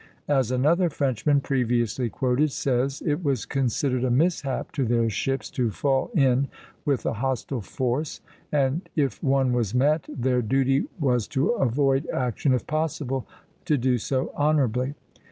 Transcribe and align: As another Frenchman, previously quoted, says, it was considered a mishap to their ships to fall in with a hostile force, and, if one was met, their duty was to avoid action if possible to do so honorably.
As 0.27 0.49
another 0.49 0.89
Frenchman, 0.89 1.41
previously 1.41 2.09
quoted, 2.09 2.51
says, 2.51 3.03
it 3.05 3.23
was 3.23 3.45
considered 3.45 4.03
a 4.03 4.09
mishap 4.09 4.71
to 4.71 4.83
their 4.83 5.11
ships 5.11 5.51
to 5.51 5.69
fall 5.69 6.09
in 6.15 6.47
with 6.85 7.05
a 7.05 7.13
hostile 7.13 7.61
force, 7.61 8.19
and, 8.51 8.89
if 8.95 9.21
one 9.21 9.53
was 9.53 9.75
met, 9.75 10.07
their 10.09 10.41
duty 10.41 10.85
was 10.99 11.27
to 11.27 11.49
avoid 11.49 12.07
action 12.09 12.51
if 12.51 12.65
possible 12.65 13.27
to 13.65 13.77
do 13.77 13.99
so 13.99 14.31
honorably. 14.35 14.95